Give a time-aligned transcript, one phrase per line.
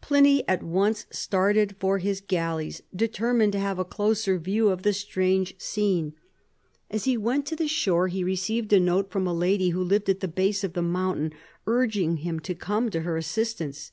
[0.00, 4.92] Pliny at once started for his galleys, determined to have a closer view of the
[4.92, 6.14] strange scene.
[6.92, 10.08] As he went to the shore he received a note from a lady who lived
[10.08, 11.32] at the base of the mountain,
[11.66, 13.90] urging him to come to her assistance.